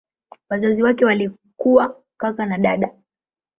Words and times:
Wazazi 0.49 0.83
wake 0.83 1.05
walikuwa 1.05 2.01
kaka 2.17 2.45
na 2.45 2.57
dada. 2.57 2.95